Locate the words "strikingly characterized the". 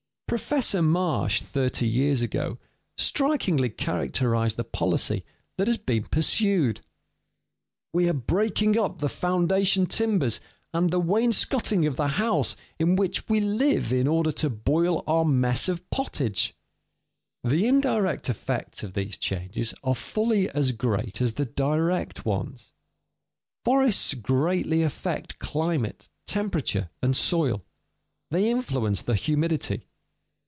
2.97-4.63